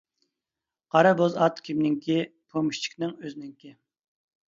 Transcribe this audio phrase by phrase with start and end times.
[0.95, 2.19] قارا بوز ئات كىمنىڭكى،
[2.53, 3.79] پومېشچىكنىڭ ئۆزىنىڭكى.